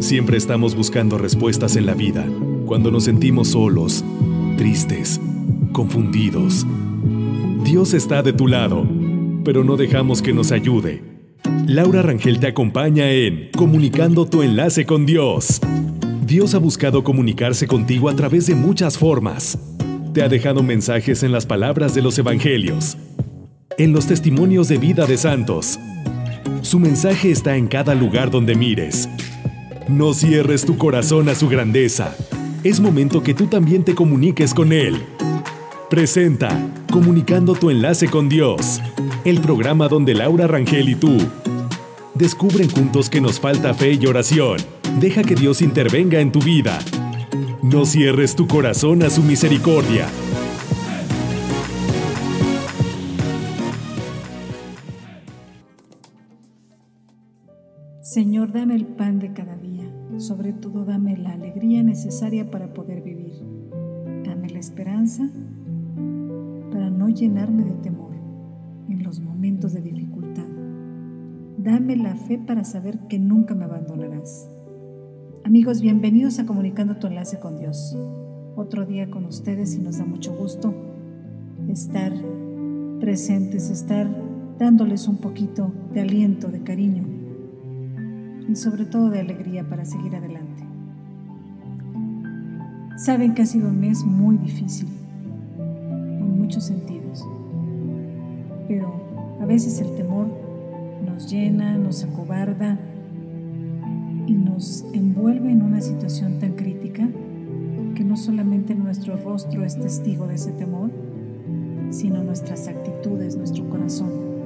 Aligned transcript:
Siempre 0.00 0.36
estamos 0.36 0.74
buscando 0.74 1.16
respuestas 1.16 1.76
en 1.76 1.86
la 1.86 1.94
vida 1.94 2.26
cuando 2.66 2.90
nos 2.90 3.04
sentimos 3.04 3.50
solos, 3.50 4.04
tristes, 4.56 5.20
confundidos. 5.70 6.66
Dios 7.62 7.94
está 7.94 8.20
de 8.24 8.32
tu 8.32 8.48
lado, 8.48 8.84
pero 9.44 9.62
no 9.62 9.76
dejamos 9.76 10.22
que 10.22 10.32
nos 10.32 10.50
ayude. 10.50 11.04
Laura 11.68 12.02
Rangel 12.02 12.40
te 12.40 12.48
acompaña 12.48 13.08
en 13.12 13.50
Comunicando 13.56 14.26
tu 14.26 14.42
enlace 14.42 14.84
con 14.84 15.06
Dios. 15.06 15.60
Dios 16.26 16.54
ha 16.54 16.58
buscado 16.58 17.04
comunicarse 17.04 17.68
contigo 17.68 18.08
a 18.08 18.16
través 18.16 18.46
de 18.48 18.56
muchas 18.56 18.98
formas. 18.98 19.56
Te 20.12 20.22
ha 20.22 20.28
dejado 20.28 20.64
mensajes 20.64 21.22
en 21.22 21.30
las 21.30 21.46
palabras 21.46 21.94
de 21.94 22.02
los 22.02 22.18
evangelios, 22.18 22.96
en 23.82 23.92
los 23.92 24.06
testimonios 24.06 24.68
de 24.68 24.78
vida 24.78 25.06
de 25.06 25.16
santos. 25.16 25.78
Su 26.62 26.78
mensaje 26.78 27.30
está 27.30 27.56
en 27.56 27.66
cada 27.66 27.94
lugar 27.94 28.30
donde 28.30 28.54
mires 28.54 29.08
no 29.90 30.14
cierres 30.14 30.64
tu 30.64 30.78
corazón 30.78 31.28
a 31.28 31.34
su 31.34 31.48
grandeza. 31.48 32.14
Es 32.62 32.78
momento 32.78 33.24
que 33.24 33.34
tú 33.34 33.46
también 33.46 33.84
te 33.84 33.94
comuniques 33.94 34.54
con 34.54 34.72
Él. 34.72 35.02
Presenta 35.88 36.48
Comunicando 36.92 37.54
tu 37.54 37.70
enlace 37.70 38.08
con 38.08 38.28
Dios, 38.28 38.80
el 39.24 39.40
programa 39.40 39.88
donde 39.88 40.14
Laura 40.14 40.46
Rangel 40.46 40.88
y 40.88 40.94
tú 40.94 41.18
descubren 42.14 42.70
juntos 42.70 43.10
que 43.10 43.20
nos 43.20 43.40
falta 43.40 43.74
fe 43.74 43.98
y 44.00 44.06
oración. 44.06 44.58
Deja 45.00 45.22
que 45.22 45.34
Dios 45.34 45.60
intervenga 45.60 46.20
en 46.20 46.30
tu 46.30 46.40
vida. 46.40 46.78
No 47.62 47.84
cierres 47.84 48.36
tu 48.36 48.46
corazón 48.46 49.02
a 49.02 49.10
su 49.10 49.22
misericordia. 49.22 50.08
Señor, 58.10 58.50
dame 58.50 58.74
el 58.74 58.86
pan 58.86 59.20
de 59.20 59.32
cada 59.32 59.54
día 59.54 59.88
sobre 60.18 60.52
todo 60.52 60.84
dame 60.84 61.16
la 61.16 61.30
alegría 61.30 61.84
necesaria 61.84 62.50
para 62.50 62.74
poder 62.74 63.02
vivir. 63.02 63.32
Dame 64.24 64.50
la 64.50 64.58
esperanza 64.58 65.30
para 66.72 66.90
no 66.90 67.08
llenarme 67.08 67.62
de 67.62 67.74
temor 67.74 68.10
en 68.88 69.04
los 69.04 69.20
momentos 69.20 69.74
de 69.74 69.82
dificultad. 69.82 70.48
Dame 71.56 71.94
la 71.94 72.16
fe 72.16 72.36
para 72.36 72.64
saber 72.64 72.98
que 73.08 73.20
nunca 73.20 73.54
me 73.54 73.66
abandonarás. 73.66 74.50
Amigos, 75.44 75.80
bienvenidos 75.80 76.40
a 76.40 76.46
Comunicando 76.46 76.96
tu 76.96 77.06
enlace 77.06 77.38
con 77.38 77.58
Dios. 77.58 77.96
Otro 78.56 78.86
día 78.86 79.08
con 79.08 79.24
ustedes 79.24 79.76
y 79.76 79.78
nos 79.78 79.98
da 79.98 80.04
mucho 80.04 80.34
gusto 80.34 80.74
estar 81.68 82.12
presentes, 82.98 83.70
estar 83.70 84.08
dándoles 84.58 85.06
un 85.06 85.18
poquito 85.18 85.72
de 85.94 86.00
aliento, 86.00 86.48
de 86.48 86.64
cariño 86.64 87.19
y 88.50 88.56
sobre 88.56 88.84
todo 88.84 89.10
de 89.10 89.20
alegría 89.20 89.68
para 89.68 89.84
seguir 89.84 90.16
adelante. 90.16 90.64
Saben 92.96 93.34
que 93.34 93.42
ha 93.42 93.46
sido 93.46 93.68
un 93.68 93.80
mes 93.80 94.04
muy 94.04 94.36
difícil 94.36 94.88
en 95.58 96.38
muchos 96.38 96.64
sentidos, 96.64 97.26
pero 98.66 98.92
a 99.40 99.46
veces 99.46 99.80
el 99.80 99.94
temor 99.94 100.26
nos 101.06 101.30
llena, 101.30 101.78
nos 101.78 102.02
acobarda 102.04 102.78
y 104.26 104.32
nos 104.32 104.84
envuelve 104.92 105.50
en 105.50 105.62
una 105.62 105.80
situación 105.80 106.38
tan 106.40 106.52
crítica 106.52 107.08
que 107.94 108.04
no 108.04 108.16
solamente 108.16 108.74
nuestro 108.74 109.16
rostro 109.16 109.64
es 109.64 109.78
testigo 109.78 110.26
de 110.26 110.34
ese 110.34 110.52
temor, 110.52 110.90
sino 111.90 112.22
nuestras 112.22 112.66
actitudes, 112.68 113.36
nuestro 113.36 113.68
corazón. 113.70 114.39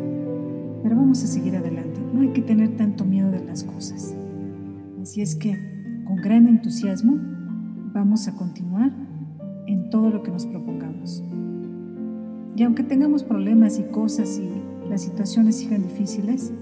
Pero 0.84 0.94
vamos 0.94 1.24
a 1.24 1.26
seguir 1.26 1.56
adelante. 1.56 1.98
No 2.12 2.20
hay 2.20 2.28
que 2.28 2.42
tener 2.42 2.76
tanto 2.76 3.04
miedo 3.04 3.32
de 3.32 3.42
las 3.42 3.64
cosas. 3.64 4.14
Así 5.02 5.20
es 5.22 5.34
que, 5.34 5.58
con 6.04 6.16
gran 6.16 6.46
entusiasmo, 6.46 7.18
vamos 7.92 8.28
a 8.28 8.36
continuar 8.36 8.92
en 9.66 9.90
todo 9.90 10.10
lo 10.10 10.22
que 10.22 10.30
nos 10.30 10.46
propongamos. 10.46 11.24
Y 12.56 12.62
aunque 12.62 12.84
tengamos 12.84 13.24
problemas 13.24 13.78
y 13.78 13.84
cosas 13.84 14.38
y 14.38 14.88
las 14.88 15.02
situaciones 15.02 15.56
sigan 15.56 15.82
difíciles, 15.82 16.52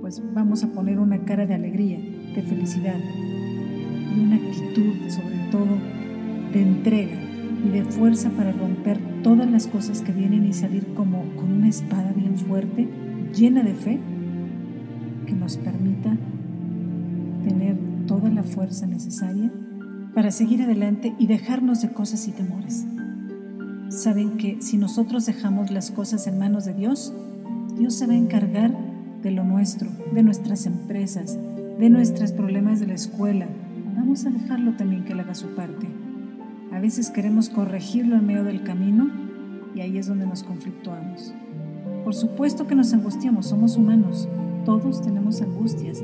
pues 0.00 0.22
vamos 0.32 0.62
a 0.64 0.72
poner 0.72 0.98
una 0.98 1.24
cara 1.24 1.44
de 1.44 1.54
alegría, 1.54 1.98
de 1.98 2.42
felicidad 2.42 2.98
y 4.14 4.20
una 4.20 4.36
actitud 4.36 4.94
sobre 5.08 5.36
todo 5.50 5.76
de 6.52 6.62
entrega 6.62 7.16
y 7.66 7.70
de 7.70 7.84
fuerza 7.84 8.30
para 8.30 8.52
romper 8.52 8.98
todas 9.22 9.50
las 9.50 9.66
cosas 9.66 10.02
que 10.02 10.12
vienen 10.12 10.46
y 10.46 10.52
salir 10.52 10.86
como 10.94 11.24
con 11.36 11.50
una 11.50 11.68
espada 11.68 12.12
bien 12.12 12.36
fuerte, 12.36 12.88
llena 13.34 13.62
de 13.62 13.74
fe 13.74 14.00
que 15.26 15.32
nos 15.32 15.56
permita 15.56 16.16
tener 17.42 17.76
toda 18.06 18.30
la 18.30 18.42
fuerza 18.42 18.86
necesaria 18.86 19.50
para 20.14 20.30
seguir 20.30 20.62
adelante 20.62 21.14
y 21.18 21.26
dejarnos 21.26 21.82
de 21.82 21.92
cosas 21.92 22.28
y 22.28 22.32
temores. 22.32 22.86
Saben 23.88 24.36
que 24.36 24.62
si 24.62 24.76
nosotros 24.76 25.26
dejamos 25.26 25.70
las 25.70 25.90
cosas 25.90 26.26
en 26.26 26.38
manos 26.38 26.64
de 26.64 26.74
Dios, 26.74 27.12
Dios 27.76 27.94
se 27.94 28.06
va 28.06 28.12
a 28.12 28.16
encargar 28.16 28.76
de 29.22 29.30
lo 29.30 29.44
nuestro, 29.44 29.90
de 30.12 30.22
nuestras 30.22 30.66
empresas, 30.66 31.38
de 31.78 31.90
nuestros 31.90 32.32
problemas 32.32 32.78
de 32.80 32.86
la 32.86 32.94
escuela. 32.94 33.46
Vamos 33.96 34.26
a 34.26 34.30
dejarlo 34.30 34.72
también 34.72 35.04
que 35.04 35.12
él 35.12 35.20
haga 35.20 35.34
su 35.34 35.48
parte. 35.54 35.88
A 36.72 36.78
veces 36.78 37.10
queremos 37.10 37.48
corregirlo 37.48 38.16
en 38.16 38.26
medio 38.26 38.44
del 38.44 38.62
camino 38.62 39.10
y 39.74 39.80
ahí 39.80 39.98
es 39.98 40.06
donde 40.06 40.26
nos 40.26 40.44
conflictuamos. 40.44 41.34
Por 42.04 42.14
supuesto 42.14 42.66
que 42.66 42.74
nos 42.74 42.92
angustiamos, 42.92 43.46
somos 43.46 43.78
humanos, 43.78 44.28
todos 44.66 45.00
tenemos 45.00 45.40
angustias, 45.40 46.02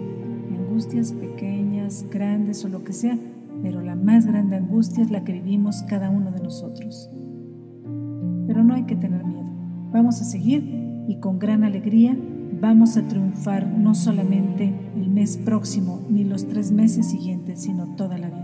angustias 0.50 1.12
pequeñas, 1.12 2.06
grandes 2.10 2.64
o 2.64 2.68
lo 2.68 2.82
que 2.84 2.94
sea, 2.94 3.18
pero 3.62 3.82
la 3.82 3.96
más 3.96 4.24
grande 4.24 4.56
angustia 4.56 5.04
es 5.04 5.10
la 5.10 5.24
que 5.24 5.34
vivimos 5.34 5.82
cada 5.82 6.08
uno 6.08 6.30
de 6.30 6.40
nosotros. 6.40 7.10
Pero 8.46 8.64
no 8.64 8.74
hay 8.74 8.84
que 8.84 8.96
tener 8.96 9.24
miedo. 9.24 9.44
Vamos 9.92 10.22
a 10.22 10.24
seguir 10.24 10.64
y 11.06 11.16
con 11.16 11.38
gran 11.38 11.64
alegría 11.64 12.16
vamos 12.60 12.96
a 12.96 13.06
triunfar 13.06 13.66
no 13.66 13.94
solamente 13.94 14.72
el 14.96 15.10
mes 15.10 15.36
próximo 15.36 16.00
ni 16.08 16.24
los 16.24 16.48
tres 16.48 16.72
meses 16.72 17.10
siguientes, 17.10 17.60
sino 17.60 17.94
toda 17.96 18.16
la 18.16 18.30
vida. 18.30 18.39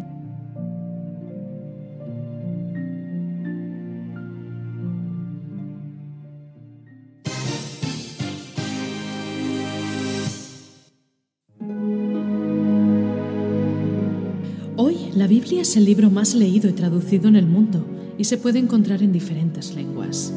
La 15.16 15.26
Biblia 15.26 15.62
es 15.62 15.74
el 15.78 15.86
libro 15.86 16.10
más 16.10 16.34
leído 16.34 16.68
y 16.68 16.72
traducido 16.72 17.26
en 17.26 17.36
el 17.36 17.46
mundo 17.46 17.82
y 18.18 18.24
se 18.24 18.36
puede 18.36 18.58
encontrar 18.58 19.02
en 19.02 19.12
diferentes 19.12 19.74
lenguas. 19.74 20.30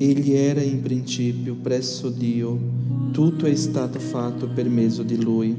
Egli 0.00 0.32
era 0.32 0.60
in 0.60 0.82
principio 0.82 1.54
presso 1.54 2.10
Dio, 2.10 2.58
tutto 3.12 3.46
è 3.46 3.54
stato 3.54 4.00
fatto 4.00 4.48
per 4.48 4.68
mezzo 4.68 5.04
di 5.04 5.22
Lui, 5.22 5.56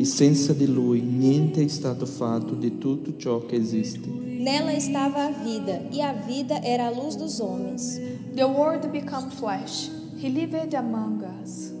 e 0.00 0.04
senza 0.06 0.54
di 0.54 0.66
Lui 0.66 1.02
niente 1.02 1.62
è 1.62 1.68
stato 1.68 2.06
fatto 2.06 2.54
di 2.54 2.78
tutto 2.78 3.18
ciò 3.18 3.44
che 3.44 3.56
esiste. 3.56 4.27
Nela 4.38 4.72
estava 4.72 5.26
a 5.26 5.30
vida, 5.32 5.82
e 5.90 6.00
a 6.00 6.12
vida 6.12 6.60
era 6.62 6.86
a 6.86 6.90
luz 6.90 7.16
dos 7.16 7.40
homens. 7.40 7.98
The 8.36 8.44
Word 8.44 8.86
became 8.92 9.32
flesh. 9.32 9.90
He 10.16 10.28
lived 10.28 10.76
among 10.76 11.24
us. 11.42 11.72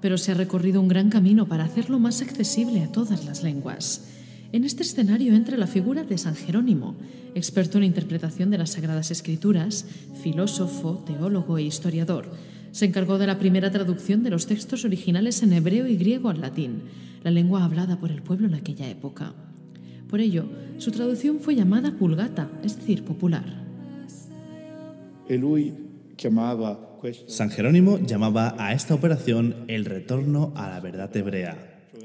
Pero 0.00 0.16
se 0.16 0.32
ha 0.32 0.34
recorrido 0.34 0.80
un 0.80 0.88
gran 0.88 1.10
camino 1.10 1.46
para 1.46 1.64
hacerlo 1.64 1.98
más 1.98 2.22
accesible 2.22 2.82
a 2.82 2.90
todas 2.90 3.26
las 3.26 3.42
lenguas. 3.42 4.06
En 4.52 4.64
este 4.64 4.82
escenario 4.82 5.34
entra 5.34 5.58
la 5.58 5.66
figura 5.66 6.04
de 6.04 6.16
San 6.16 6.34
Jerónimo, 6.34 6.94
experto 7.34 7.76
en 7.76 7.84
interpretación 7.84 8.50
de 8.50 8.56
las 8.56 8.70
Sagradas 8.70 9.10
Escrituras, 9.10 9.84
filósofo, 10.22 11.04
teólogo 11.06 11.58
e 11.58 11.64
historiador 11.64 12.30
se 12.72 12.86
encargó 12.86 13.18
de 13.18 13.26
la 13.26 13.38
primera 13.38 13.70
traducción 13.70 14.22
de 14.22 14.30
los 14.30 14.46
textos 14.46 14.84
originales 14.84 15.42
en 15.42 15.52
hebreo 15.52 15.86
y 15.86 15.96
griego 15.96 16.28
al 16.28 16.40
latín, 16.40 16.82
la 17.22 17.30
lengua 17.30 17.64
hablada 17.64 17.98
por 17.98 18.10
el 18.10 18.22
pueblo 18.22 18.46
en 18.46 18.54
aquella 18.54 18.88
época. 18.88 19.34
Por 20.08 20.20
ello, 20.20 20.46
su 20.78 20.90
traducción 20.90 21.40
fue 21.40 21.54
llamada 21.54 21.90
Vulgata, 21.90 22.50
es 22.64 22.76
decir, 22.76 23.04
popular. 23.04 23.44
San 27.26 27.50
Jerónimo 27.50 27.98
llamaba 27.98 28.54
a 28.58 28.72
esta 28.72 28.94
operación 28.94 29.64
el 29.68 29.84
retorno 29.84 30.52
a 30.56 30.68
la 30.68 30.80
verdad 30.80 31.16
hebrea, 31.16 31.56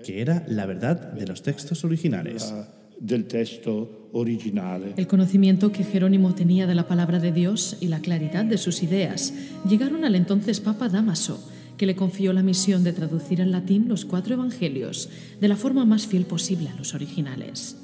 que 0.05 0.21
era 0.21 0.45
la 0.47 0.65
verdad 0.65 1.13
de 1.13 1.25
los 1.25 1.41
textos 1.41 1.83
originales. 1.83 2.53
Del 2.99 3.25
testo 3.25 4.09
originale. 4.13 4.93
El 4.97 5.07
conocimiento 5.07 5.71
que 5.71 5.83
Jerónimo 5.83 6.33
tenía 6.35 6.67
de 6.67 6.75
la 6.75 6.87
palabra 6.87 7.19
de 7.19 7.31
Dios 7.31 7.77
y 7.81 7.87
la 7.87 7.99
claridad 7.99 8.45
de 8.45 8.57
sus 8.57 8.83
ideas 8.83 9.33
llegaron 9.67 10.05
al 10.05 10.15
entonces 10.15 10.59
Papa 10.59 10.89
Damaso, 10.89 11.39
que 11.77 11.85
le 11.85 11.95
confió 11.95 12.31
la 12.31 12.43
misión 12.43 12.83
de 12.83 12.93
traducir 12.93 13.41
en 13.41 13.51
latín 13.51 13.87
los 13.87 14.05
cuatro 14.05 14.35
evangelios 14.35 15.09
de 15.41 15.47
la 15.47 15.57
forma 15.57 15.85
más 15.85 16.07
fiel 16.07 16.25
posible 16.25 16.69
a 16.69 16.75
los 16.75 16.93
originales. 16.93 17.77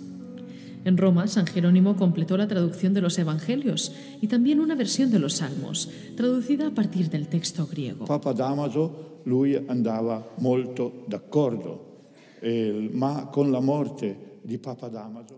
En 0.84 0.98
Roma, 0.98 1.28
San 1.28 1.46
Jerónimo 1.46 1.96
completó 1.96 2.38
la 2.38 2.48
traducción 2.48 2.94
de 2.94 3.02
los 3.02 3.20
evangelios 3.20 3.94
y 4.20 4.28
también 4.28 4.60
una 4.60 4.76
versión 4.76 5.12
de 5.12 5.20
los 5.20 5.34
salmos, 5.34 5.90
traducida 6.16 6.68
a 6.68 6.72
partir 6.72 7.10
del 7.10 7.28
texto 7.28 7.68
griego. 7.68 8.06
Papa 8.06 8.34
Damaso, 8.34 9.20
lui 9.26 9.56
andava 9.68 10.34
molto 10.40 11.06
d'accordo, 11.08 12.10
eh, 12.42 12.90
ma 12.94 13.30
con 13.32 13.52
la 13.52 13.62
morte 13.62 14.31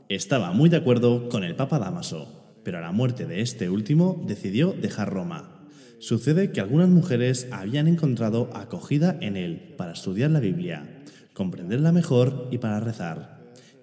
Estaba 0.10 0.52
muy 0.52 0.70
de 0.70 0.78
acuerdo 0.78 1.30
con 1.30 1.44
el 1.44 1.56
Papa 1.56 1.80
Damaso, 1.80 2.28
pero 2.64 2.78
a 2.78 2.82
la 2.82 2.92
muerte 2.92 3.26
de 3.26 3.42
este 3.42 3.70
último 3.70 4.24
decidió 4.26 4.74
dejar 4.74 5.12
Roma. 5.12 5.68
Sucede 6.00 6.52
que 6.52 6.62
algunas 6.62 6.90
mujeres 6.90 7.48
habían 7.52 7.88
encontrado 7.88 8.50
acogida 8.54 9.18
en 9.22 9.38
él 9.38 9.76
para 9.78 9.94
estudiar 9.94 10.32
la 10.32 10.40
Biblia, 10.40 11.04
comprenderla 11.34 11.92
mejor 11.92 12.50
y 12.52 12.58
para 12.58 12.80
rezar, 12.80 13.40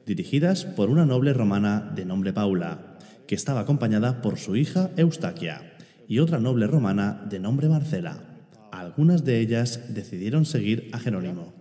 dirigidas 0.06 0.64
por 0.64 0.90
una 0.90 1.06
noble 1.06 1.32
romana 1.32 1.92
de 1.94 2.04
nombre 2.04 2.32
Paula, 2.32 2.98
que 3.26 3.34
estaba 3.34 3.60
acompañada 3.60 4.22
por 4.22 4.38
su 4.38 4.56
hija 4.56 4.90
Eustaquia, 4.96 5.76
y 6.08 6.18
otra 6.18 6.40
noble 6.40 6.66
romana 6.66 7.24
de 7.30 7.38
nombre 7.38 7.68
Marcela. 7.68 8.18
Algunas 8.72 9.24
de 9.24 9.40
ellas 9.40 9.94
decidieron 9.94 10.44
seguir 10.44 10.90
a 10.92 10.98
Jerónimo. 10.98 11.54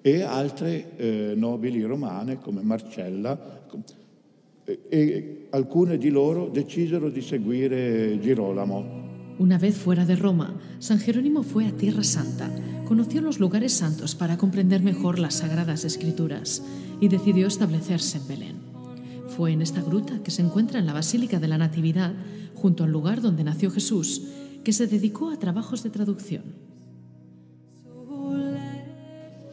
E 0.00 0.22
altre 0.22 0.96
eh, 0.96 1.34
nobili 1.36 1.82
romane 1.82 2.38
come 2.38 2.62
Marcella 2.62 3.66
e, 4.64 4.80
e 4.88 5.46
alcune 5.50 5.98
di 5.98 6.10
loro 6.10 6.48
decisero 6.48 7.08
di 7.08 7.22
seguire 7.22 8.18
Girolamo. 8.20 9.06
Una 9.38 9.56
vez 9.56 9.76
fuera 9.76 10.04
de 10.04 10.16
Roma, 10.16 10.52
San 10.78 10.98
Jerónimo 10.98 11.42
fue 11.42 11.66
a 11.66 11.72
Tierra 11.72 12.02
Santa, 12.02 12.50
conoció 12.86 13.20
los 13.20 13.38
lugares 13.38 13.72
santos 13.72 14.14
para 14.14 14.36
comprender 14.36 14.82
mejor 14.82 15.18
las 15.18 15.34
sagradas 15.34 15.84
escrituras 15.84 16.62
y 17.00 17.08
decidió 17.08 17.46
establecerse 17.46 18.18
en 18.18 18.26
Belén. 18.26 18.56
Fue 19.28 19.52
en 19.52 19.62
esta 19.62 19.80
gruta 19.80 20.20
que 20.24 20.32
se 20.32 20.42
encuentra 20.42 20.80
en 20.80 20.86
la 20.86 20.92
Basílica 20.92 21.38
de 21.38 21.46
la 21.46 21.58
Natividad, 21.58 22.12
junto 22.54 22.82
al 22.82 22.90
lugar 22.90 23.20
donde 23.20 23.44
nació 23.44 23.70
Jesús, 23.70 24.22
que 24.64 24.72
se 24.72 24.88
dedicó 24.88 25.30
a 25.30 25.38
trabajos 25.38 25.84
de 25.84 25.90
traducción. 25.90 26.42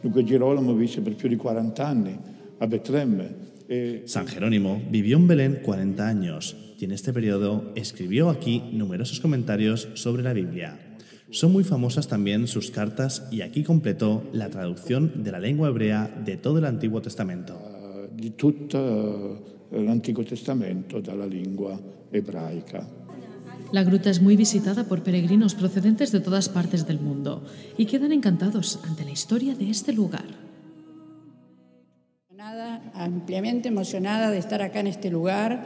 Dunque 0.06 0.22
Girolamo 0.22 0.72
per 0.76 1.16
più 1.16 1.28
di 1.28 1.34
40 1.34 1.84
anni 1.84 2.16
a 2.58 2.66
Betlemme 2.68 3.34
e 3.66 4.02
San 4.04 4.28
Jerónimo 4.28 4.80
vivió 4.88 5.16
en 5.16 5.26
Belén 5.26 5.58
40 5.64 6.06
años 6.06 6.56
y 6.78 6.84
en 6.84 6.92
este 6.92 7.12
periodo 7.12 7.72
escribió 7.74 8.30
aquí 8.30 8.62
numerosos 8.70 9.18
comentarios 9.18 9.88
sobre 9.94 10.22
la 10.22 10.32
Biblia. 10.32 10.78
Son 11.30 11.50
muy 11.50 11.64
famosas 11.64 12.06
también 12.06 12.46
sus 12.46 12.70
cartas 12.70 13.26
y 13.32 13.40
aquí 13.40 13.64
completó 13.64 14.22
la 14.32 14.48
traducción 14.48 15.24
de 15.24 15.32
la 15.32 15.40
lengua 15.40 15.70
hebrea 15.70 16.06
de 16.24 16.36
todo 16.36 16.58
el 16.58 16.66
Antiguo 16.66 17.02
Testamento. 17.02 17.58
eh, 17.58 18.08
di 18.14 18.36
tutto 18.36 19.66
eh, 19.72 19.82
l'Antico 19.82 20.22
Testamento 20.22 21.00
dalla 21.00 21.26
lingua 21.26 21.76
ebraica. 22.12 22.95
La 23.72 23.82
gruta 23.82 24.10
es 24.10 24.22
muy 24.22 24.36
visitada 24.36 24.84
por 24.84 25.02
peregrinos 25.02 25.54
procedentes 25.54 26.12
de 26.12 26.20
todas 26.20 26.48
partes 26.48 26.86
del 26.86 27.00
mundo 27.00 27.44
y 27.76 27.86
quedan 27.86 28.12
encantados 28.12 28.78
ante 28.84 29.04
la 29.04 29.10
historia 29.10 29.54
de 29.54 29.70
este 29.70 29.92
lugar. 29.92 30.24
Ampliamente 32.94 33.68
emocionada 33.68 34.30
de 34.30 34.38
estar 34.38 34.62
acá 34.62 34.80
en 34.80 34.86
este 34.86 35.10
lugar 35.10 35.64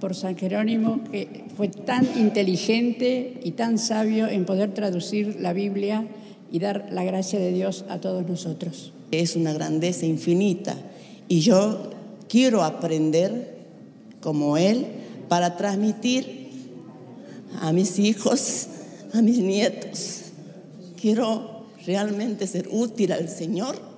por 0.00 0.14
San 0.14 0.36
Jerónimo, 0.36 1.02
que 1.10 1.44
fue 1.56 1.68
tan 1.68 2.06
inteligente 2.16 3.40
y 3.42 3.52
tan 3.52 3.76
sabio 3.76 4.28
en 4.28 4.44
poder 4.44 4.72
traducir 4.72 5.36
la 5.40 5.52
Biblia 5.52 6.06
y 6.50 6.60
dar 6.60 6.88
la 6.92 7.04
gracia 7.04 7.38
de 7.38 7.52
Dios 7.52 7.84
a 7.88 7.98
todos 7.98 8.26
nosotros. 8.26 8.92
Es 9.10 9.36
una 9.36 9.52
grandeza 9.52 10.06
infinita 10.06 10.76
y 11.28 11.40
yo 11.40 11.90
quiero 12.28 12.62
aprender 12.62 13.58
como 14.20 14.56
Él 14.56 14.86
para 15.28 15.56
transmitir 15.56 16.41
a 17.60 17.72
mis 17.72 17.98
hijos, 17.98 18.68
a 19.12 19.22
mis 19.22 19.38
nietos. 19.38 20.22
Quiero 21.00 21.66
realmente 21.86 22.46
ser 22.46 22.68
útil 22.70 23.12
al 23.12 23.28
Señor. 23.28 23.92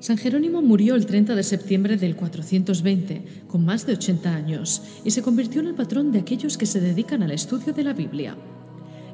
San 0.00 0.16
Jerónimo 0.16 0.62
murió 0.62 0.94
el 0.94 1.04
30 1.04 1.34
de 1.34 1.42
septiembre 1.42 1.96
del 1.98 2.16
420, 2.16 3.22
con 3.48 3.64
más 3.64 3.86
de 3.86 3.92
80 3.92 4.34
años, 4.34 4.82
y 5.04 5.10
se 5.10 5.20
convirtió 5.20 5.60
en 5.60 5.66
el 5.66 5.74
patrón 5.74 6.10
de 6.10 6.20
aquellos 6.20 6.56
que 6.56 6.64
se 6.64 6.80
dedican 6.80 7.22
al 7.22 7.32
estudio 7.32 7.74
de 7.74 7.84
la 7.84 7.92
Biblia. 7.92 8.36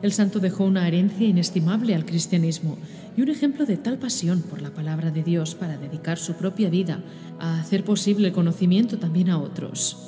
El 0.02 0.12
santo 0.12 0.38
dejó 0.38 0.64
una 0.64 0.86
herencia 0.86 1.26
inestimable 1.26 1.94
al 1.94 2.04
cristianismo 2.04 2.78
y 3.16 3.22
un 3.22 3.30
ejemplo 3.30 3.66
de 3.66 3.76
tal 3.76 3.98
pasión 3.98 4.42
por 4.42 4.62
la 4.62 4.70
palabra 4.70 5.10
de 5.10 5.24
Dios 5.24 5.54
para 5.54 5.78
dedicar 5.78 6.18
su 6.18 6.34
propia 6.34 6.68
vida 6.68 7.02
a 7.40 7.58
hacer 7.58 7.82
posible 7.82 8.28
el 8.28 8.32
conocimiento 8.32 8.98
también 8.98 9.30
a 9.30 9.38
otros. 9.38 10.05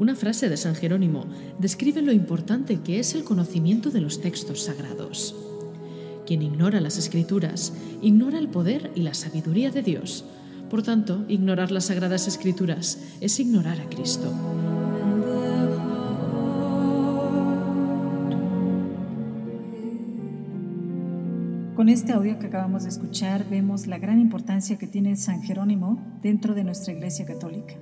Una 0.00 0.16
frase 0.16 0.48
de 0.48 0.56
San 0.56 0.74
Jerónimo 0.74 1.26
describe 1.58 2.00
lo 2.00 2.10
importante 2.10 2.80
que 2.80 3.00
es 3.00 3.14
el 3.14 3.22
conocimiento 3.22 3.90
de 3.90 4.00
los 4.00 4.22
textos 4.22 4.62
sagrados. 4.62 5.36
Quien 6.24 6.40
ignora 6.40 6.80
las 6.80 6.96
escrituras, 6.96 7.74
ignora 8.00 8.38
el 8.38 8.48
poder 8.48 8.92
y 8.94 9.02
la 9.02 9.12
sabiduría 9.12 9.70
de 9.70 9.82
Dios. 9.82 10.24
Por 10.70 10.82
tanto, 10.82 11.26
ignorar 11.28 11.70
las 11.70 11.84
sagradas 11.84 12.28
escrituras 12.28 12.98
es 13.20 13.38
ignorar 13.40 13.78
a 13.78 13.90
Cristo. 13.90 14.32
Con 21.76 21.90
este 21.90 22.14
audio 22.14 22.38
que 22.38 22.46
acabamos 22.46 22.84
de 22.84 22.88
escuchar 22.88 23.44
vemos 23.50 23.86
la 23.86 23.98
gran 23.98 24.18
importancia 24.18 24.78
que 24.78 24.86
tiene 24.86 25.16
San 25.16 25.42
Jerónimo 25.42 26.18
dentro 26.22 26.54
de 26.54 26.64
nuestra 26.64 26.94
Iglesia 26.94 27.26
Católica. 27.26 27.74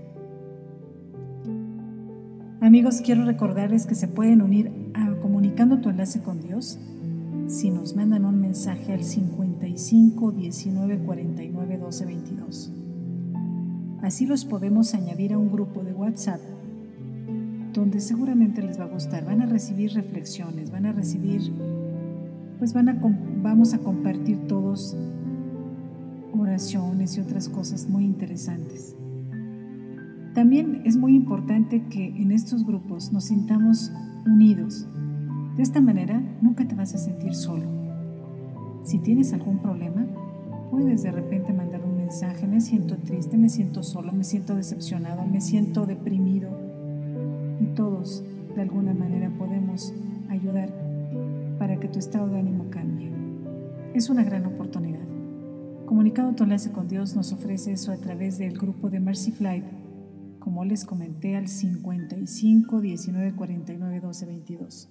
Amigos, 2.68 3.00
quiero 3.02 3.24
recordarles 3.24 3.86
que 3.86 3.94
se 3.94 4.08
pueden 4.08 4.42
unir 4.42 4.70
a 4.92 5.14
Comunicando 5.22 5.78
tu 5.78 5.88
enlace 5.88 6.20
con 6.20 6.42
Dios 6.42 6.78
si 7.46 7.70
nos 7.70 7.96
mandan 7.96 8.26
un 8.26 8.42
mensaje 8.42 8.92
al 8.92 9.04
55 9.04 10.32
19 10.32 10.98
49 10.98 11.78
12 11.78 12.04
22. 12.04 12.70
Así 14.02 14.26
los 14.26 14.44
podemos 14.44 14.92
añadir 14.92 15.32
a 15.32 15.38
un 15.38 15.50
grupo 15.50 15.82
de 15.82 15.94
WhatsApp 15.94 16.42
donde 17.72 18.00
seguramente 18.00 18.60
les 18.60 18.78
va 18.78 18.84
a 18.84 18.88
gustar. 18.88 19.24
Van 19.24 19.40
a 19.40 19.46
recibir 19.46 19.94
reflexiones, 19.94 20.70
van 20.70 20.84
a 20.84 20.92
recibir, 20.92 21.50
pues 22.58 22.74
van 22.74 22.90
a, 22.90 22.98
vamos 23.42 23.72
a 23.72 23.78
compartir 23.78 24.46
todos 24.46 24.94
oraciones 26.38 27.16
y 27.16 27.20
otras 27.20 27.48
cosas 27.48 27.88
muy 27.88 28.04
interesantes. 28.04 28.94
También 30.38 30.82
es 30.84 30.96
muy 30.96 31.16
importante 31.16 31.82
que 31.90 32.06
en 32.06 32.30
estos 32.30 32.64
grupos 32.64 33.12
nos 33.12 33.24
sintamos 33.24 33.90
unidos. 34.24 34.86
De 35.56 35.64
esta 35.64 35.80
manera 35.80 36.22
nunca 36.40 36.64
te 36.64 36.76
vas 36.76 36.94
a 36.94 36.98
sentir 36.98 37.34
solo. 37.34 37.64
Si 38.84 39.00
tienes 39.00 39.32
algún 39.32 39.58
problema, 39.58 40.06
puedes 40.70 41.02
de 41.02 41.10
repente 41.10 41.52
mandar 41.52 41.84
un 41.84 41.96
mensaje, 41.96 42.46
me 42.46 42.60
siento 42.60 42.98
triste, 42.98 43.36
me 43.36 43.48
siento 43.48 43.82
solo, 43.82 44.12
me 44.12 44.22
siento 44.22 44.54
decepcionado, 44.54 45.26
me 45.26 45.40
siento 45.40 45.86
deprimido. 45.86 46.50
Y 47.60 47.74
todos, 47.74 48.22
de 48.54 48.62
alguna 48.62 48.94
manera, 48.94 49.30
podemos 49.30 49.92
ayudar 50.28 50.72
para 51.58 51.80
que 51.80 51.88
tu 51.88 51.98
estado 51.98 52.28
de 52.28 52.38
ánimo 52.38 52.66
cambie. 52.70 53.10
Es 53.92 54.08
una 54.08 54.22
gran 54.22 54.46
oportunidad. 54.46 55.02
Comunicado 55.84 56.32
tu 56.36 56.44
enlace 56.44 56.70
con 56.70 56.86
Dios 56.86 57.16
nos 57.16 57.32
ofrece 57.32 57.72
eso 57.72 57.90
a 57.90 57.96
través 57.96 58.38
del 58.38 58.56
grupo 58.56 58.88
de 58.88 59.00
Mercy 59.00 59.32
Flight 59.32 59.64
como 60.38 60.64
les 60.64 60.84
comenté, 60.84 61.36
al 61.36 61.48
55 61.48 62.80
19 62.80 63.34
49 63.34 64.00
12 64.00 64.26
22. 64.26 64.88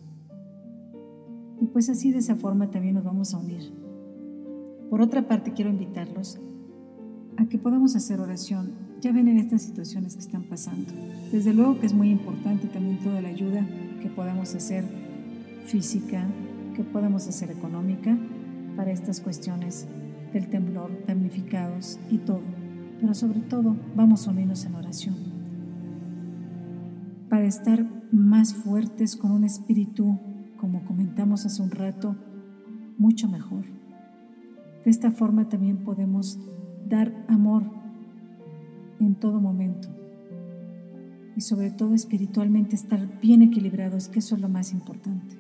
Y 1.62 1.66
pues 1.68 1.90
así 1.90 2.12
de 2.12 2.20
esa 2.20 2.36
forma 2.36 2.70
también 2.70 2.96
nos 2.96 3.04
vamos 3.04 3.34
a 3.34 3.40
unir. 3.40 3.74
Por 4.90 5.02
otra 5.02 5.28
parte, 5.28 5.54
quiero 5.54 5.70
invitarlos 5.70 6.40
a 7.38 7.46
que 7.46 7.58
podamos 7.58 7.96
hacer 7.96 8.20
oración. 8.20 8.74
Ya 9.02 9.12
ven 9.12 9.28
en 9.28 9.38
estas 9.38 9.64
situaciones 9.64 10.16
que 10.16 10.22
están 10.22 10.44
pasando. 10.44 10.92
Desde 11.32 11.54
luego 11.54 11.80
que 11.80 11.86
es 11.86 11.94
muy 11.94 12.10
importante 12.10 12.68
también 12.68 13.00
toda 13.00 13.22
la 13.22 13.30
ayuda 13.30 13.68
que 14.02 14.10
podamos 14.10 14.56
hacer 14.56 14.86
física, 15.66 16.26
que 16.76 16.84
podamos 16.84 17.28
hacer 17.28 17.52
económica 17.52 18.18
para 18.76 18.92
estas 18.92 19.20
cuestiones 19.20 19.88
del 20.34 20.48
temblor, 20.48 20.92
damnificados 21.06 22.00
y 22.10 22.20
todo. 22.20 22.42
Pero 23.02 23.14
sobre 23.14 23.40
todo, 23.42 23.76
vamos 23.96 24.28
a 24.28 24.32
unirnos 24.32 24.66
en 24.66 24.76
oración 24.76 25.37
estar 27.48 27.86
más 28.12 28.54
fuertes 28.54 29.16
con 29.16 29.32
un 29.32 29.44
espíritu, 29.44 30.20
como 30.58 30.84
comentamos 30.86 31.46
hace 31.46 31.62
un 31.62 31.72
rato, 31.72 32.16
mucho 32.98 33.28
mejor. 33.28 33.66
De 34.84 34.92
esta 34.92 35.12
forma 35.12 35.50
también 35.50 35.78
podemos 35.78 36.40
dar 36.88 37.14
amor 37.28 37.64
en 39.00 39.16
todo 39.16 39.42
momento. 39.42 39.90
Y 41.36 41.42
sobre 41.42 41.72
todo 41.72 41.94
espiritualmente 41.94 42.76
estar 42.76 43.20
bien 43.20 43.42
equilibrados, 43.42 44.08
que 44.08 44.20
eso 44.20 44.36
es 44.36 44.42
lo 44.42 44.50
más 44.50 44.74
importante. 44.74 45.36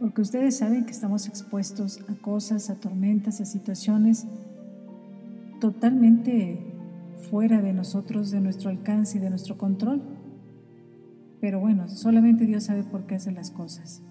Porque 0.00 0.22
ustedes 0.22 0.56
saben 0.56 0.84
que 0.84 0.92
estamos 0.92 1.28
expuestos 1.28 2.00
a 2.08 2.14
cosas, 2.14 2.70
a 2.70 2.76
tormentas, 2.76 3.40
a 3.40 3.44
situaciones 3.44 4.26
totalmente 5.60 6.58
fuera 7.30 7.60
de 7.60 7.72
nosotros, 7.72 8.30
de 8.30 8.40
nuestro 8.40 8.70
alcance 8.70 9.18
y 9.18 9.20
de 9.20 9.30
nuestro 9.30 9.58
control. 9.58 10.02
Pero 11.40 11.60
bueno, 11.60 11.88
solamente 11.88 12.46
Dios 12.46 12.64
sabe 12.64 12.82
por 12.82 13.06
qué 13.06 13.14
hace 13.14 13.32
las 13.32 13.50
cosas. 13.50 14.02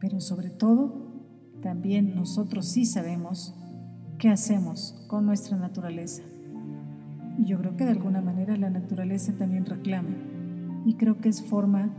Pero 0.00 0.20
sobre 0.20 0.50
todo, 0.50 1.12
también 1.62 2.14
nosotros 2.14 2.68
sí 2.68 2.84
sabemos 2.84 3.54
qué 4.18 4.28
hacemos 4.28 5.04
con 5.08 5.26
nuestra 5.26 5.56
naturaleza. 5.56 6.22
Y 7.38 7.46
yo 7.46 7.58
creo 7.58 7.76
que 7.76 7.84
de 7.84 7.90
alguna 7.90 8.20
manera 8.20 8.56
la 8.56 8.70
naturaleza 8.70 9.32
también 9.32 9.66
reclama. 9.66 10.10
Y 10.84 10.94
creo 10.94 11.18
que 11.18 11.28
es 11.28 11.42
forma 11.42 11.90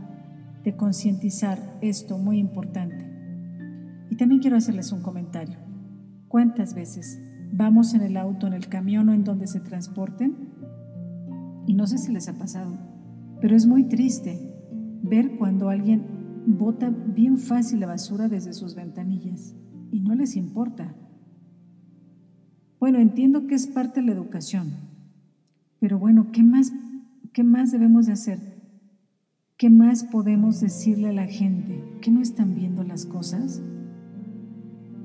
de 0.62 0.76
concientizar 0.76 1.58
esto 1.82 2.18
muy 2.18 2.38
importante. 2.38 3.04
Y 4.10 4.16
también 4.16 4.40
quiero 4.40 4.56
hacerles 4.56 4.92
un 4.92 5.02
comentario. 5.02 5.58
¿Cuántas 6.28 6.74
veces 6.74 7.20
vamos 7.52 7.94
en 7.94 8.02
el 8.02 8.16
auto, 8.16 8.46
en 8.46 8.54
el 8.54 8.68
camión 8.68 9.08
o 9.08 9.12
en 9.12 9.24
donde 9.24 9.46
se 9.46 9.60
transporten? 9.60 10.52
Y 11.66 11.74
no 11.74 11.86
sé 11.86 11.98
si 11.98 12.12
les 12.12 12.28
ha 12.28 12.34
pasado, 12.34 12.76
pero 13.40 13.56
es 13.56 13.66
muy 13.66 13.84
triste 13.84 14.53
ver 15.04 15.36
cuando 15.36 15.68
alguien 15.68 16.02
bota 16.46 16.88
bien 16.90 17.38
fácil 17.38 17.80
la 17.80 17.86
basura 17.86 18.28
desde 18.28 18.52
sus 18.54 18.74
ventanillas 18.74 19.54
y 19.90 20.00
no 20.00 20.14
les 20.14 20.34
importa. 20.34 20.94
Bueno, 22.80 22.98
entiendo 22.98 23.46
que 23.46 23.54
es 23.54 23.66
parte 23.66 24.00
de 24.00 24.06
la 24.06 24.12
educación, 24.12 24.72
pero 25.78 25.98
bueno, 25.98 26.32
¿qué 26.32 26.42
más, 26.42 26.72
qué 27.32 27.44
más 27.44 27.70
debemos 27.70 28.06
de 28.06 28.12
hacer? 28.12 28.38
¿Qué 29.56 29.70
más 29.70 30.04
podemos 30.04 30.60
decirle 30.60 31.10
a 31.10 31.12
la 31.12 31.26
gente? 31.26 31.82
¿Que 32.00 32.10
no 32.10 32.20
están 32.20 32.54
viendo 32.54 32.82
las 32.82 33.06
cosas? 33.06 33.62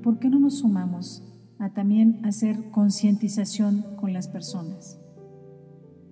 ¿Por 0.02 0.18
qué 0.18 0.28
no 0.28 0.38
nos 0.38 0.58
sumamos 0.58 1.22
a 1.58 1.70
también 1.70 2.20
hacer 2.24 2.70
concientización 2.70 3.84
con 3.96 4.12
las 4.12 4.28
personas? 4.28 4.98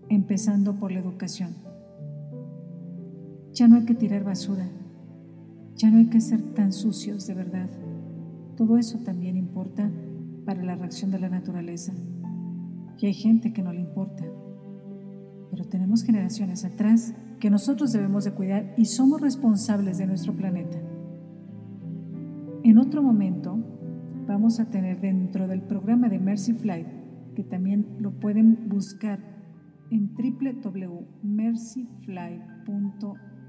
Empezando 0.08 0.74
por 0.74 0.92
la 0.92 1.00
educación. 1.00 1.68
Ya 3.58 3.66
no 3.66 3.74
hay 3.74 3.84
que 3.86 3.94
tirar 3.94 4.22
basura, 4.22 4.68
ya 5.74 5.90
no 5.90 5.98
hay 5.98 6.06
que 6.06 6.20
ser 6.20 6.40
tan 6.54 6.72
sucios 6.72 7.26
de 7.26 7.34
verdad. 7.34 7.68
Todo 8.56 8.78
eso 8.78 9.00
también 9.00 9.36
importa 9.36 9.90
para 10.46 10.62
la 10.62 10.76
reacción 10.76 11.10
de 11.10 11.18
la 11.18 11.28
naturaleza. 11.28 11.92
Y 12.98 13.06
hay 13.06 13.14
gente 13.14 13.52
que 13.52 13.64
no 13.64 13.72
le 13.72 13.80
importa. 13.80 14.22
Pero 15.50 15.64
tenemos 15.64 16.04
generaciones 16.04 16.64
atrás 16.64 17.16
que 17.40 17.50
nosotros 17.50 17.90
debemos 17.90 18.22
de 18.22 18.30
cuidar 18.30 18.74
y 18.76 18.84
somos 18.84 19.20
responsables 19.20 19.98
de 19.98 20.06
nuestro 20.06 20.34
planeta. 20.34 20.78
En 22.62 22.78
otro 22.78 23.02
momento 23.02 23.58
vamos 24.28 24.60
a 24.60 24.70
tener 24.70 25.00
dentro 25.00 25.48
del 25.48 25.62
programa 25.62 26.08
de 26.08 26.20
Mercy 26.20 26.52
Flight, 26.52 26.86
que 27.34 27.42
también 27.42 27.88
lo 27.98 28.12
pueden 28.20 28.68
buscar 28.68 29.18
en 29.90 30.14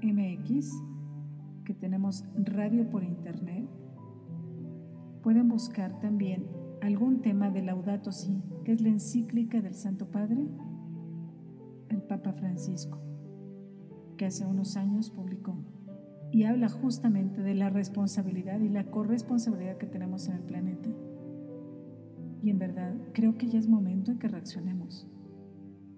www.mercyflight.mx, 0.00 0.82
que 1.64 1.74
tenemos 1.74 2.24
radio 2.34 2.88
por 2.88 3.04
internet 3.04 3.68
pueden 5.22 5.48
buscar 5.48 6.00
también 6.00 6.46
algún 6.80 7.20
tema 7.20 7.50
de 7.50 7.62
Laudato 7.62 8.10
Si, 8.10 8.42
que 8.64 8.72
es 8.72 8.80
la 8.80 8.88
encíclica 8.88 9.60
del 9.60 9.74
Santo 9.74 10.10
Padre, 10.10 10.46
el 11.90 12.02
Papa 12.02 12.32
Francisco, 12.32 12.98
que 14.16 14.26
hace 14.26 14.46
unos 14.46 14.76
años 14.76 15.10
publicó 15.10 15.56
y 16.32 16.44
habla 16.44 16.68
justamente 16.68 17.42
de 17.42 17.54
la 17.54 17.70
responsabilidad 17.70 18.60
y 18.60 18.68
la 18.68 18.84
corresponsabilidad 18.84 19.76
que 19.76 19.86
tenemos 19.86 20.28
en 20.28 20.36
el 20.36 20.42
planeta. 20.42 20.88
Y 22.42 22.50
en 22.50 22.58
verdad 22.58 22.94
creo 23.12 23.36
que 23.36 23.48
ya 23.48 23.58
es 23.58 23.68
momento 23.68 24.10
en 24.10 24.18
que 24.18 24.28
reaccionemos. 24.28 25.06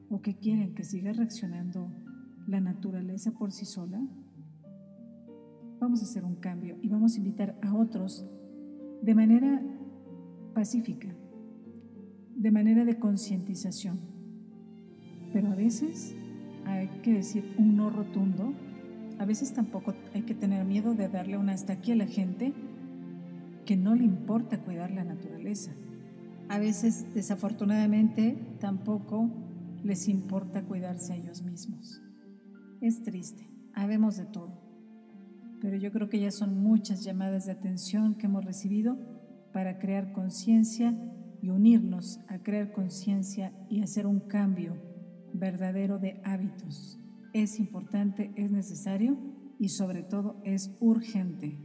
¿O 0.09 0.21
que 0.21 0.37
quieren 0.37 0.75
que 0.75 0.85
siga 0.85 1.13
reaccionando 1.13 1.91
la 2.47 2.61
naturaleza 2.61 3.33
por 3.33 3.53
sí 3.53 3.65
sola? 3.65 4.01
Vamos 5.81 6.01
a 6.01 6.05
hacer 6.05 6.25
un 6.25 6.37
cambio 6.37 6.77
y 6.81 6.89
vamos 6.89 7.15
a 7.15 7.19
invitar 7.19 7.59
a 7.63 7.75
otros 7.75 8.27
de 9.03 9.15
manera 9.15 9.61
pacífica, 10.55 11.09
de 12.37 12.51
manera 12.51 12.85
de 12.85 12.99
concientización. 12.99 13.99
Pero 15.33 15.49
a 15.49 15.55
veces 15.55 16.15
hay 16.67 16.89
que 17.03 17.15
decir 17.15 17.55
un 17.59 17.77
no 17.77 17.91
rotundo, 17.91 18.53
a 19.19 19.25
veces 19.25 19.53
tampoco 19.53 19.95
hay 20.15 20.23
que 20.23 20.35
tener 20.35 20.65
miedo 20.65 20.95
de 20.95 21.09
darle 21.09 21.37
una 21.37 21.53
hasta 21.53 21.73
aquí 21.75 21.93
a 21.93 21.97
la 21.97 22.07
gente 22.07 22.53
que 23.65 23.77
no 23.77 23.95
le 23.95 24.05
importa 24.05 24.59
cuidar 24.59 24.91
la 24.91 25.05
naturaleza. 25.05 25.73
A 26.49 26.59
veces, 26.59 27.07
desafortunadamente, 27.15 28.37
tampoco 28.61 29.31
les 29.83 30.09
importa 30.09 30.63
cuidarse 30.63 31.13
a 31.13 31.17
ellos 31.17 31.43
mismos. 31.43 32.03
Es 32.83 33.03
triste, 33.03 33.49
habemos 33.73 34.19
de 34.19 34.27
todo 34.27 34.63
pero 35.63 35.77
yo 35.77 35.93
creo 35.93 36.09
que 36.09 36.19
ya 36.19 36.33
son 36.33 36.61
muchas 36.61 37.05
llamadas 37.05 37.47
de 37.47 37.53
atención 37.53 38.17
que 38.17 38.27
hemos 38.27 38.45
recibido 38.45 38.99
para 39.53 39.79
crear 39.79 40.13
conciencia 40.13 40.93
y 41.41 41.51
unirnos 41.51 42.19
a 42.27 42.41
crear 42.41 42.73
conciencia 42.73 43.53
y 43.71 43.81
hacer 43.81 44.09
un 44.09 44.19
cambio 44.19 44.77
verdadero 45.33 46.01
de 46.01 46.21
hábitos. 46.25 46.99
Es 47.33 47.61
importante, 47.61 48.33
es 48.35 48.51
necesario 48.51 49.17
y 49.61 49.69
sobre 49.69 50.03
todo 50.03 50.41
es 50.43 50.75
urgente. 50.81 51.61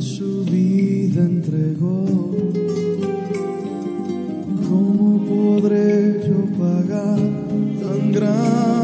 su 0.00 0.44
vida 0.44 1.22
entregó. 1.22 2.04
¿Cómo 4.68 5.24
podré 5.24 6.20
yo 6.26 6.46
pagar 6.58 7.18
tan 7.18 8.12
grande? 8.12 8.83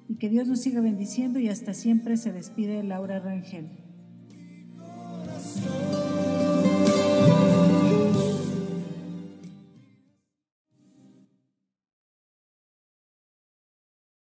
y 0.09 0.15
que 0.15 0.29
Dios 0.29 0.47
nos 0.47 0.61
siga 0.61 0.81
bendiciendo 0.81 1.37
y 1.39 1.49
hasta 1.49 1.73
siempre 1.73 2.17
se 2.17 2.33
despide 2.33 2.83
Laura 2.83 3.19
Rangel. 3.19 3.69